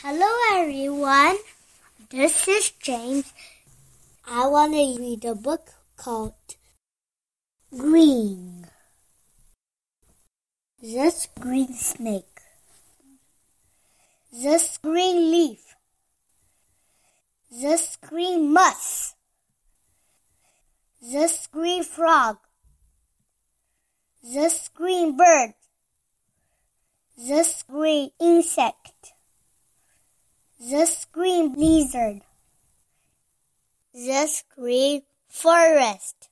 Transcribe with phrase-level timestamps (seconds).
[0.00, 1.38] Hello everyone,
[2.08, 3.32] this is James.
[4.30, 6.34] I want to read a book called
[7.76, 8.64] Green.
[10.80, 12.38] This green snake.
[14.32, 15.74] This green leaf.
[17.50, 19.16] This green moss.
[21.02, 22.36] This green frog.
[24.22, 25.54] This green bird.
[27.16, 28.77] This green insect
[30.70, 32.20] the Green Blizzard,
[33.94, 36.27] the Green Forest.